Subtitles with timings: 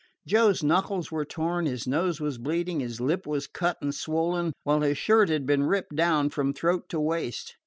[0.25, 4.81] Joe's knuckles were torn, his nose was bleeding, his lip was cut and swollen, while
[4.81, 7.55] his shirt had been ripped down from throat to waist.